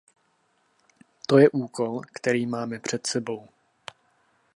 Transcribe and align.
To 1.27 1.37
je 1.37 1.49
úkol, 1.49 2.01
který 2.13 2.45
máme 2.45 2.79
před 2.79 3.07
sebou. 3.07 3.47